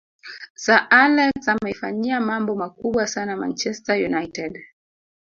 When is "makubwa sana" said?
2.55-3.37